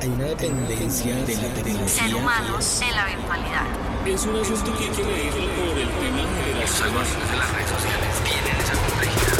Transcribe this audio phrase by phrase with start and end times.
[0.00, 1.88] Hay una dependencia de la tecnología.
[1.88, 3.66] Ser humanos en la virtualidad.
[4.06, 7.04] Es un asunto que hay que medirlo por el tema generacional.
[7.04, 9.38] de las redes sociales tienen esa complejidad.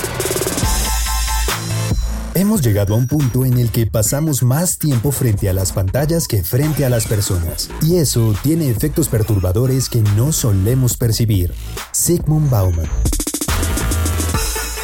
[2.34, 6.26] Hemos llegado a un punto en el que pasamos más tiempo frente a las pantallas
[6.26, 7.70] que frente a las personas.
[7.82, 11.54] Y eso tiene efectos perturbadores que no solemos percibir.
[11.92, 12.88] Sigmund Bauman.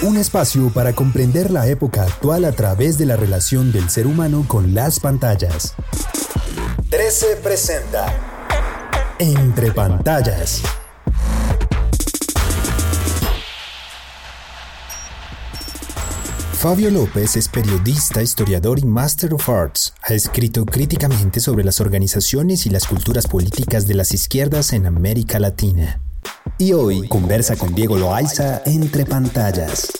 [0.05, 4.45] Un espacio para comprender la época actual a través de la relación del ser humano
[4.47, 5.75] con las pantallas.
[6.91, 8.15] 13 presenta
[9.19, 10.61] Entre pantallas.
[16.53, 19.95] Fabio López es periodista, historiador y Master of Arts.
[20.03, 25.41] Ha escrito críticamente sobre las organizaciones y las culturas políticas de las izquierdas en América
[25.41, 26.03] Latina.
[26.59, 29.91] Y hoy conversa con Diego Loaiza entre pantallas.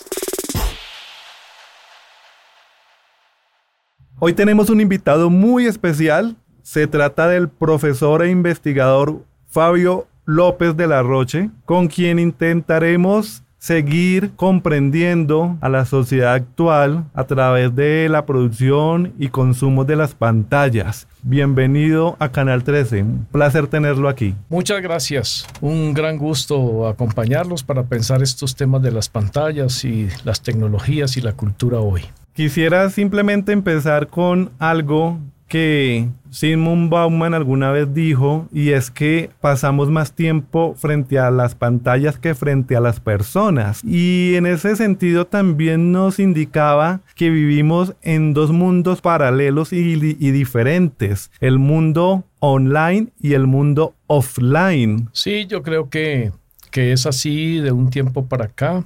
[4.19, 6.37] Hoy tenemos un invitado muy especial.
[6.61, 14.31] Se trata del profesor e investigador Fabio López de la Roche, con quien intentaremos seguir
[14.35, 21.07] comprendiendo a la sociedad actual a través de la producción y consumo de las pantallas.
[21.23, 24.35] Bienvenido a Canal 13, un placer tenerlo aquí.
[24.49, 30.41] Muchas gracias, un gran gusto acompañarlos para pensar estos temas de las pantallas y las
[30.41, 32.03] tecnologías y la cultura hoy.
[32.33, 39.89] Quisiera simplemente empezar con algo que Simon Bauman alguna vez dijo y es que pasamos
[39.89, 43.83] más tiempo frente a las pantallas que frente a las personas.
[43.83, 50.31] Y en ese sentido también nos indicaba que vivimos en dos mundos paralelos y, y
[50.31, 51.31] diferentes.
[51.39, 55.09] El mundo online y el mundo offline.
[55.13, 56.31] Sí yo creo que,
[56.71, 58.83] que es así de un tiempo para acá.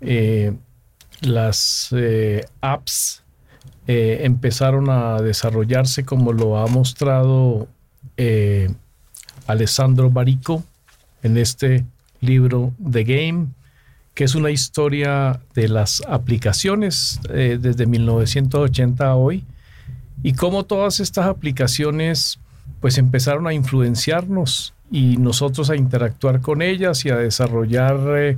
[0.00, 0.54] Eh,
[1.20, 3.22] las eh, apps
[3.88, 7.66] eh, empezaron a desarrollarse como lo ha mostrado
[8.16, 8.70] eh,
[9.48, 10.62] Alessandro Barico
[11.24, 11.84] en este
[12.20, 13.48] libro The Game,
[14.14, 19.44] que es una historia de las aplicaciones eh, desde 1980 a hoy
[20.22, 22.38] y cómo todas estas aplicaciones
[22.80, 28.36] pues empezaron a influenciarnos y nosotros a interactuar con ellas y a desarrollar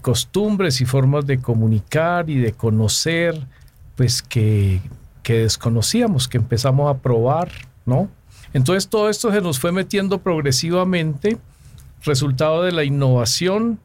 [0.00, 3.46] costumbres y formas de comunicar y de conocer
[3.96, 4.80] pues que,
[5.24, 7.50] desconocíamos, que empezamos a probar,
[7.84, 8.08] ¿no?
[8.52, 11.38] Entonces todo esto se nos fue metiendo progresivamente,
[12.04, 13.80] resultado de la innovación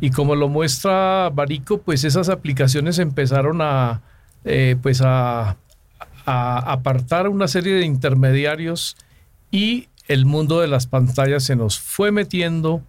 [0.00, 4.00] y como lo muestra Barico, pues esas aplicaciones empezaron a,
[4.44, 5.56] eh, pues a,
[6.24, 8.96] a apartar una serie de intermediarios
[9.50, 12.82] y el mundo de las pantallas se nos fue metiendo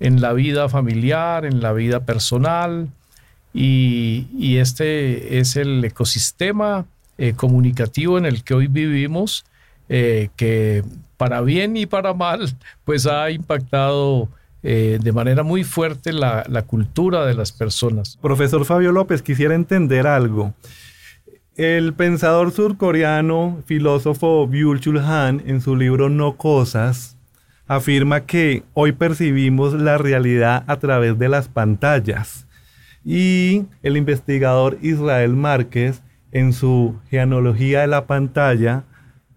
[0.00, 2.88] en la vida familiar, en la vida personal,
[3.54, 6.86] y, este es el ecosistema
[7.18, 9.44] eh, comunicativo en el que hoy vivimos,
[9.88, 10.82] eh, que
[11.16, 12.54] para bien y para mal,
[12.84, 14.28] pues ha impactado
[14.62, 18.18] eh, de manera muy fuerte la, la, cultura de las personas.
[18.22, 20.54] Profesor Fabio López, quisiera entender algo.
[21.56, 27.16] El pensador surcoreano, filósofo Byul-Chul Han, en su libro No Cosas,
[27.66, 32.46] afirma que hoy percibimos la realidad a través de las pantallas.
[33.04, 38.84] Y el investigador Israel Márquez, en su Genealogía de la pantalla,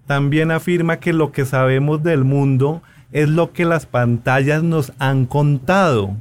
[0.05, 2.81] también afirma que lo que sabemos del mundo
[3.11, 6.15] es lo que las pantallas nos han contado.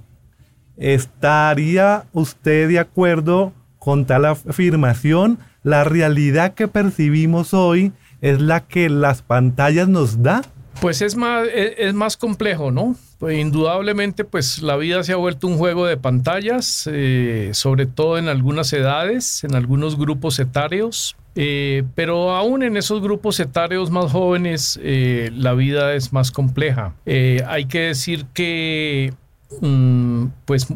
[0.77, 5.39] ¿Estaría usted de acuerdo con tal afirmación?
[5.63, 10.43] ¿La realidad que percibimos hoy es la que las pantallas nos da?
[10.85, 12.95] Pues es más, e, es, más complejo, ¿no?
[13.19, 18.19] Pues indudablemente, pues la vida se ha vuelto un juego de pantallas, eh, sobre todo
[18.19, 21.17] en algunas edades, en algunos grupos etarios.
[21.37, 26.93] Eh, pero aún en esos grupos etarios más jóvenes, eh, la vida es más compleja.
[27.07, 29.15] hay que decir que,
[29.63, 30.67] mm, pues,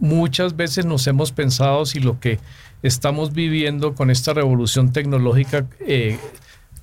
[0.00, 2.40] muchas veces nos hemos pensado si lo que
[2.82, 5.66] estamos viviendo con esta revolución tecnológica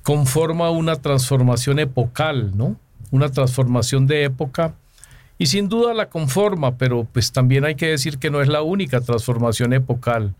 [0.10, 2.76] conforma una transformación epocal, ¿no?
[3.12, 4.74] Una transformación de época.
[5.38, 8.64] Y sin duda la conforma, pero pues también hay que decir que no es la
[8.64, 10.34] única transformación epocal.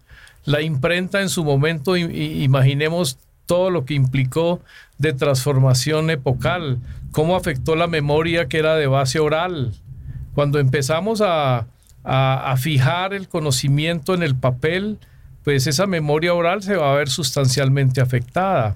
[0.44, 4.60] La imprenta en su momento, imaginemos todo lo que implicó
[4.98, 6.80] de transformación epocal,
[7.12, 9.76] cómo afectó la memoria que era de base oral.
[10.34, 11.68] Cuando empezamos a,
[12.04, 14.98] a, a fijar el conocimiento en el papel,
[15.44, 18.76] pues esa memoria oral se va a ver sustancialmente afectada.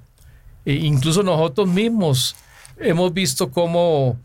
[0.65, 2.36] E incluso nosotros mismos
[2.77, 4.18] hemos visto cómo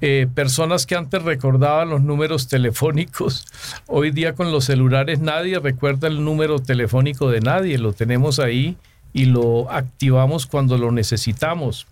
[0.00, 3.46] eh, personas que antes recordaban los números telefónicos,
[3.86, 8.76] hoy día con los celulares nadie recuerda el número telefónico de nadie, lo tenemos ahí
[9.12, 11.86] y lo activamos cuando lo necesitamos.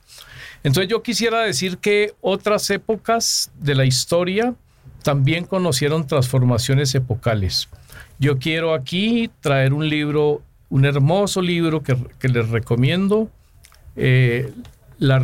[0.63, 4.55] Entonces yo quisiera decir que otras épocas de la historia
[5.03, 7.69] también conocieron transformaciones epocales.
[8.19, 11.97] Yo quiero aquí traer un libro, un hermoso libro que,
[12.29, 13.29] les recomiendo,
[13.97, 14.53] eh,
[14.99, 15.19] la,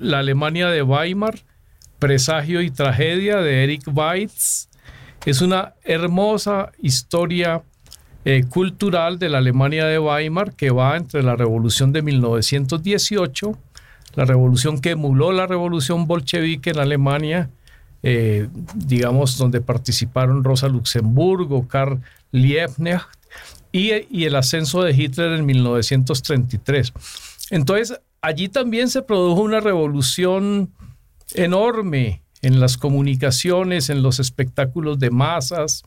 [0.00, 1.40] la, Alemania de Weimar,
[1.98, 4.68] Presagio y Tragedia de Eric Weitz.
[5.24, 7.62] Es una hermosa historia
[8.24, 13.58] eh, cultural de la Alemania de Weimar que va entre la revolución de 1918
[14.16, 17.50] la revolución que emuló la revolución bolchevique en Alemania,
[18.02, 22.00] eh, digamos, donde participaron Rosa Luxemburgo, Karl
[22.32, 23.06] Liebknecht
[23.72, 26.94] y, y el ascenso de Hitler en 1933.
[27.50, 30.72] Entonces, allí también se produjo una revolución
[31.34, 35.84] enorme en las comunicaciones, en los espectáculos de masas,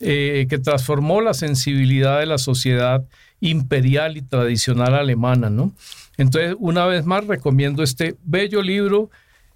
[0.00, 3.04] eh, que transformó la sensibilidad de la sociedad
[3.40, 5.72] imperial y tradicional alemana, ¿no?
[6.16, 9.10] Entonces, una vez más, recomiendo este bello libro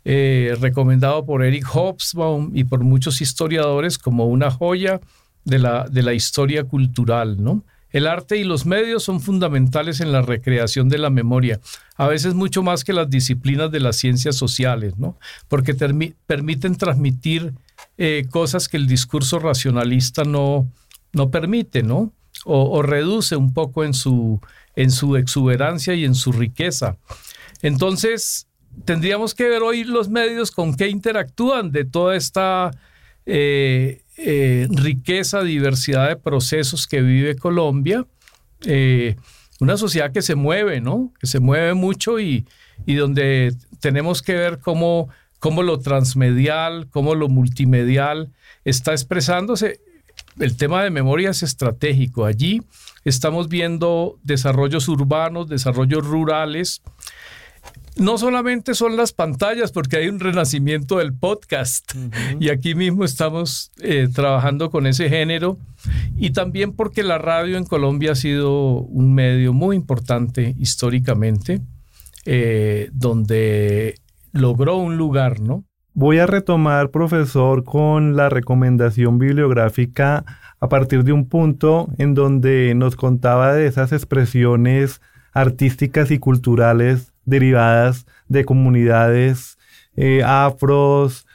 [0.04, 5.00] eh, recomendado por Eric Hobsbawm y por muchos historiadores como una joya
[5.44, 7.62] de la, de la historia cultural, ¿no?
[7.90, 11.60] El arte y los medios son fundamentales en la recreación de la memoria,
[11.96, 15.18] a veces mucho más que las disciplinas de las ciencias sociales, ¿no?
[15.48, 17.54] Porque permiten transmitir
[17.96, 20.70] eh, cosas que el discurso racionalista no,
[21.12, 22.12] no permite, ¿no?
[22.44, 24.40] o, reduce un poco en su,
[24.76, 26.96] en su exuberancia y en su riqueza.
[27.62, 28.48] Entonces,
[28.84, 32.70] tendríamos que ver hoy los medios con qué interactúan de toda esta
[33.26, 38.06] eh, eh, riqueza, diversidad de procesos que vive Colombia.
[38.66, 39.16] Eh,
[39.60, 41.12] una sociedad que se mueve, ¿no?
[41.18, 42.46] Que se mueve mucho y,
[42.86, 48.30] y donde tenemos que ver cómo, cómo lo transmedial, cómo lo multimedial
[48.64, 49.80] está expresándose
[50.38, 52.24] el tema de memoria es estratégico.
[52.24, 52.62] Allí
[53.04, 56.82] estamos viendo desarrollos urbanos, desarrollos rurales.
[57.98, 61.94] No solamente son las pantallas, porque hay un renacimiento del podcast.
[62.38, 65.58] Y aquí mismo estamos eh, trabajando con ese género.
[66.16, 71.60] Y también porque la radio en Colombia ha sido un medio muy importante históricamente,
[72.24, 73.96] eh, donde
[74.32, 75.64] logró un lugar, ¿no?
[75.94, 80.24] Voy a retomar, profesor, con la recomendación bibliográfica
[80.60, 85.00] a partir de un punto en donde nos contaba de esas expresiones
[85.32, 89.58] artísticas y culturales derivadas de comunidades
[89.96, 91.26] eh, afros,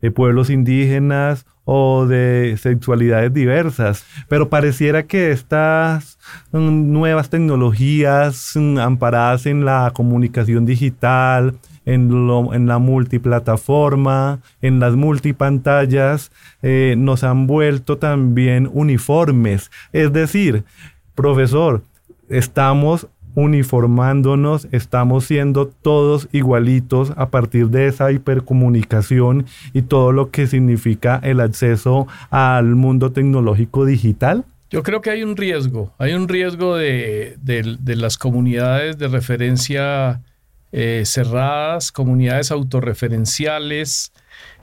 [0.00, 4.04] de pueblos indígenas o de sexualidades diversas.
[4.28, 6.18] Pero pareciera que estas
[6.52, 11.54] um, nuevas tecnologías um, amparadas en la comunicación digital,
[11.86, 16.32] en la multiplataforma, en las multipantallas,
[16.62, 19.70] eh, nos han vuelto también uniformes.
[19.92, 20.64] Es decir,
[21.14, 21.82] profesor,
[22.30, 30.46] estamos uniformándonos, estamos siendo todos igualitos a partir de esa hipercomunicación y todo lo que
[30.46, 34.44] significa el acceso al mundo tecnológico digital?
[34.70, 40.20] Yo creo que hay un riesgo, hay un riesgo de, de las comunidades de referencia
[40.76, 44.12] eh, cerradas, comunidades autorreferenciales,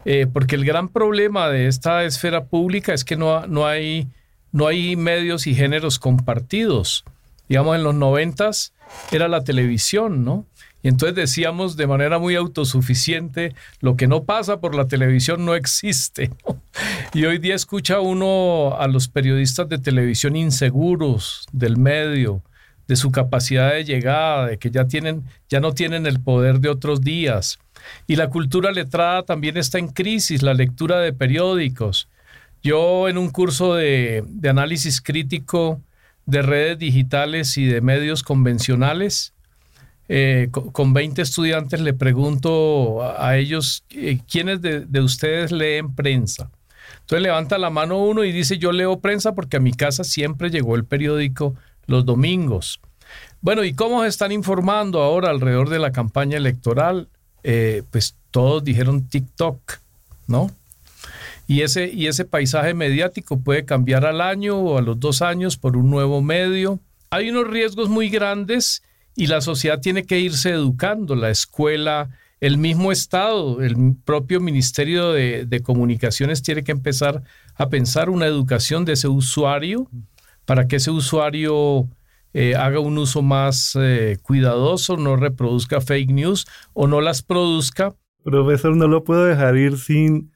[0.04, 4.10] eh, porque el gran problema de esta esfera pública es que no, no, hay,
[4.52, 7.06] no hay medios y géneros compartidos.
[7.52, 8.72] Digamos, en los noventas
[9.12, 10.46] era la televisión, ¿no?
[10.84, 15.54] Y entonces decíamos de manera muy autosuficiente, lo que no pasa por la televisión no
[15.54, 16.32] existe.
[17.14, 22.42] Y hoy día escucha uno a los periodistas de televisión inseguros del medio,
[22.88, 26.70] de su capacidad de llegada, de que ya, tienen, ya no tienen el poder de
[26.70, 27.60] otros días.
[28.08, 32.08] Y la cultura letrada también está en crisis, la lectura de periódicos.
[32.64, 35.82] Yo en un curso de, análisis crítico
[36.26, 39.34] de redes digitales y de medios convencionales,
[40.08, 46.52] eh, con 20 estudiantes le pregunto a ellos, eh, ¿quiénes de, de, ustedes leen prensa?
[47.02, 50.50] Entonces levanta la mano uno y dice, yo leo prensa porque a mi casa siempre
[50.50, 52.80] llegó el periódico los domingos.
[53.42, 57.10] Bueno, ¿y cómo se están informando ahora alrededor de la campaña electoral?
[57.44, 59.60] Eh, pues todos dijeron TikTok,
[60.28, 60.52] ¿no?
[61.52, 65.58] Y ese, y ese paisaje mediático puede cambiar al año o a los dos años
[65.58, 66.80] por un nuevo medio.
[67.10, 68.84] Hay unos riesgos muy grandes
[69.18, 75.12] y la sociedad tiene que irse educando, la escuela, el mismo Estado, el propio Ministerio
[75.12, 77.22] de, Comunicaciones tiene que empezar
[77.56, 79.90] a pensar una educación de ese usuario
[80.46, 81.90] para que ese usuario
[82.34, 87.94] eh, haga un uso más eh, cuidadoso, no reproduzca fake news o no las produzca.
[88.24, 90.32] Profesor, no lo puedo dejar ir sin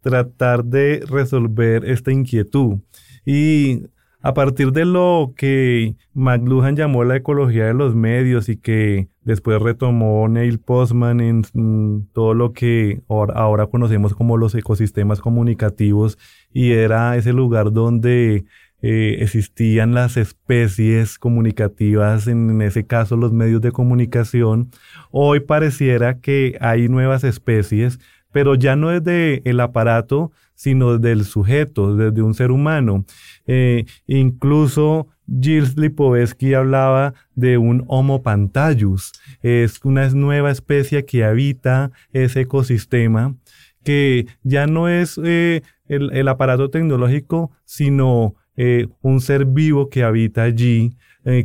[0.00, 2.78] tratar de resolver esta inquietud.
[3.24, 3.82] Y
[4.20, 9.60] a partir de lo que McLuhan llamó la ecología de los medios y que después
[9.62, 16.18] retomó Neil Postman en mm, todo lo que ahora conocemos como los ecosistemas comunicativos
[16.52, 18.44] y era ese lugar donde
[18.80, 24.70] eh, existían las especies comunicativas, en, ese caso los medios de comunicación,
[25.10, 27.98] hoy pareciera que hay nuevas especies,
[28.32, 33.04] pero ya no desde el aparato, sino desde el sujeto, desde un ser humano.
[33.46, 39.12] Eh, incluso Gilles Lipovetsky hablaba de un Homo pantallus.
[39.40, 43.36] Es una nueva especie que habita ese ecosistema,
[43.84, 50.42] que ya no es eh, el, aparato tecnológico, sino eh, un ser vivo que habita
[50.42, 50.96] allí,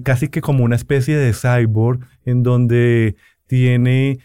[0.03, 3.17] casi que como una especie de cyborg, en donde
[3.53, 4.17] tiene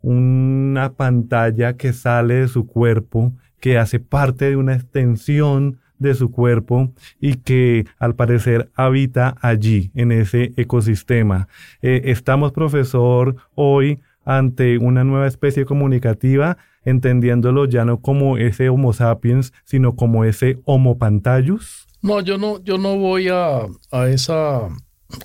[0.00, 6.32] una pantalla que sale de su cuerpo que hace parte de una extensión de su
[6.32, 11.46] cuerpo y que al parecer habita allí, en ese ecosistema.
[11.82, 18.92] Eh, estamos, profesor, hoy ante una nueva especie comunicativa, entendiéndolo ya no como ese Homo
[18.92, 21.86] sapiens, sino como ese Homo pantallus.
[22.02, 23.66] No, yo no, yo no voy a,
[24.08, 24.68] esa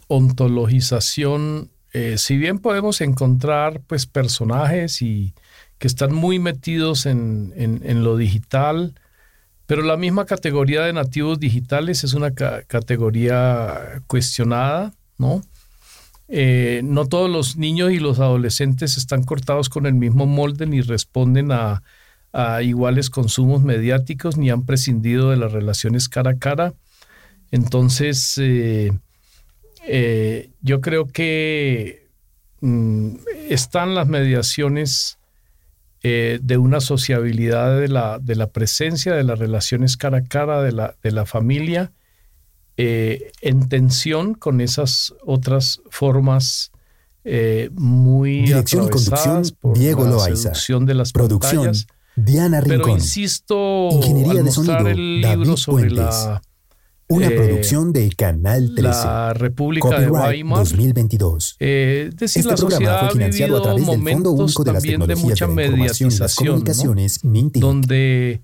[0.08, 1.72] ontologización.
[1.94, 5.34] Eh, si bien podemos encontrar pues personajes y
[5.78, 8.94] que están muy metidos en, lo digital,
[9.66, 15.42] pero la misma categoría de nativos digitales es una categoría cuestionada, ¿no?
[16.28, 20.82] Eh, no todos los niños y los adolescentes están cortados con el mismo molde ni
[20.82, 21.84] responden a,
[22.64, 26.74] iguales consumos mediáticos ni han prescindido de las relaciones cara a cara.
[27.52, 28.94] Entonces, eh,
[29.94, 32.08] eh, yo creo que
[32.62, 33.16] mm,
[33.50, 35.20] están las mediaciones
[36.02, 40.62] eh, de una sociabilidad de la, de la, presencia, de las relaciones cara a cara,
[40.62, 41.92] de la, de la familia,
[42.78, 46.72] eh, en tensión con esas otras formas
[47.26, 49.44] eh, muy Dirección y conducción,
[49.74, 51.74] Diego la seducción de las Producción,
[52.16, 52.82] Diana Rincón.
[52.82, 56.42] Pero insisto, Ingeniería de sonido, el libro sobre la
[57.12, 58.90] una eh, producción de Canal 13.
[58.90, 60.60] La República de Weimar.
[60.60, 61.58] 2022.
[61.60, 65.40] Eh, decir, este la programa fue financiado a través del Fondo Único de las Tecnologías
[65.40, 67.20] de, la Información y las Comunicaciones,
[67.56, 68.42] donde,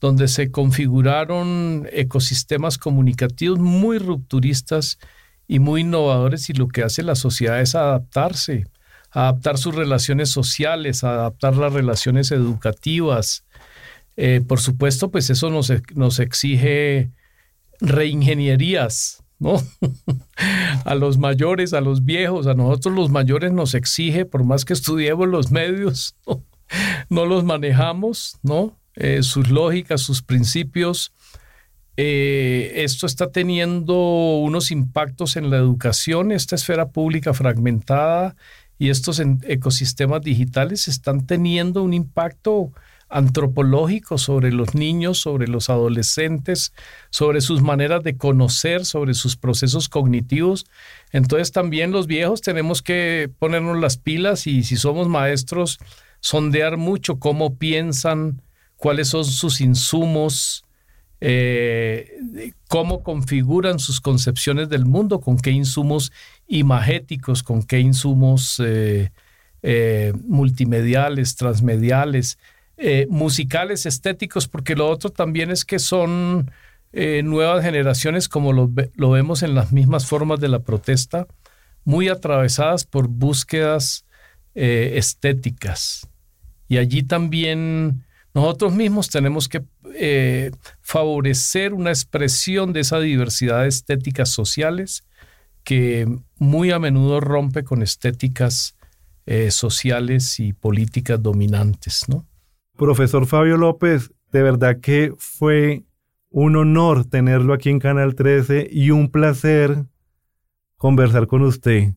[0.00, 4.98] donde se configuraron ecosistemas comunicativos muy rupturistas
[5.48, 8.66] y muy innovadores y lo que hace la sociedad es adaptarse,
[9.10, 13.44] adaptar sus relaciones sociales, adaptar las relaciones educativas.
[14.16, 17.10] Eh, por supuesto, pues eso nos, nos exige
[17.80, 19.62] reingenierías, ¿no?
[20.84, 24.72] a los mayores, a los viejos, a nosotros los mayores nos exige, por más que
[24.72, 26.14] estudiemos los medios,
[27.10, 28.78] no, los manejamos, ¿no?
[28.94, 31.12] Eh, sus lógicas, sus principios.
[31.96, 33.94] Eh, esto está teniendo
[34.38, 38.36] unos impactos en la educación, esta esfera pública fragmentada
[38.78, 42.72] y estos ecosistemas digitales están teniendo un impacto
[43.10, 46.72] antropológico sobre los niños, sobre los adolescentes,
[47.10, 50.64] sobre sus maneras de conocer, sobre sus procesos cognitivos.
[51.12, 55.78] Entonces también los viejos tenemos que ponernos las pilas y si somos maestros,
[56.20, 58.42] sondear mucho cómo piensan,
[58.76, 60.64] cuáles son sus insumos,
[61.20, 66.12] eh, cómo configuran sus concepciones del mundo, con qué insumos
[66.46, 69.10] imagéticos, con qué insumos eh,
[69.62, 72.38] eh, multimediales, transmediales.
[72.82, 76.50] Eh, musicales, estéticos, porque lo otro también es que son
[76.94, 78.70] eh, nuevas generaciones, como lo,
[79.10, 81.26] vemos en las mismas formas de la protesta,
[81.84, 84.06] muy atravesadas por búsquedas
[84.54, 86.08] eh, estéticas.
[86.68, 89.62] Y allí también nosotros mismos tenemos que
[90.80, 95.04] favorecer una expresión de esa diversidad de estéticas sociales
[95.64, 96.08] que
[96.38, 98.74] muy a menudo rompe con estéticas
[99.50, 102.24] sociales y políticas dominantes, ¿no?
[102.80, 105.84] Profesor Fabio López, de verdad que fue
[106.30, 109.84] un honor tenerlo aquí en Canal 13 y un placer
[110.78, 111.92] conversar con usted.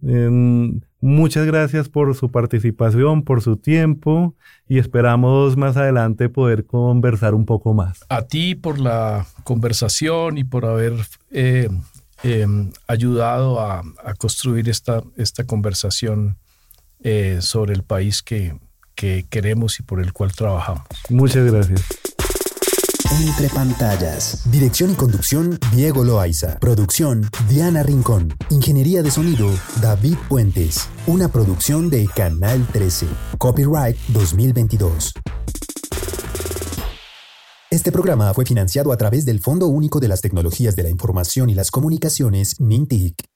[0.00, 4.34] Em, muchas gracias por su participación, por su tiempo
[4.66, 8.00] y esperamos más adelante poder conversar un poco más.
[8.08, 10.94] A ti por la conversación y por haber
[11.30, 11.68] eh,
[12.22, 13.82] em, ayudado a,
[14.16, 16.38] construir esta, esta conversación
[17.02, 18.56] eh, sobre el país que,
[19.02, 20.84] que queremos y por el cual trabajamos.
[21.10, 21.82] Muchas gracias.
[23.20, 24.48] Entre pantallas.
[24.48, 26.60] Dirección y conducción, Diego Loaiza.
[26.60, 28.32] Producción, Diana Rincón.
[28.48, 30.88] Ingeniería de sonido, David Puentes.
[31.08, 33.08] Una producción de Canal 13.
[33.38, 35.14] Copyright 2022.
[37.70, 41.50] Este programa fue financiado a través del Fondo Único de las Tecnologías de la Información
[41.50, 43.31] y las Comunicaciones, MINTIC.